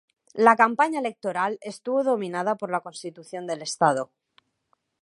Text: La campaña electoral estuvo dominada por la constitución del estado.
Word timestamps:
La 0.39 0.55
campaña 0.55 0.97
electoral 0.99 1.59
estuvo 1.61 2.03
dominada 2.03 2.55
por 2.55 2.71
la 2.71 2.79
constitución 2.81 3.45
del 3.45 3.61
estado. 3.61 4.09